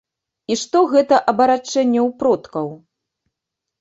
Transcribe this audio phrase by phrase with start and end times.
[0.53, 2.67] І што гэта абарачэнне ў продкаў.